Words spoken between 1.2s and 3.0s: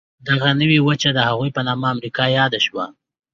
هغه په نامه امریکا یاده شوه.